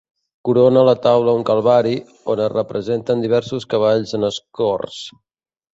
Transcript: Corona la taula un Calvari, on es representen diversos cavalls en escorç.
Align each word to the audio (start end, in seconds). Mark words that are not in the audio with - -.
Corona 0.47 0.83
la 0.87 0.95
taula 1.03 1.35
un 1.41 1.43
Calvari, 1.51 1.93
on 2.35 2.41
es 2.49 2.51
representen 2.57 3.25
diversos 3.27 3.71
cavalls 3.77 4.19
en 4.21 4.31
escorç. 4.33 5.01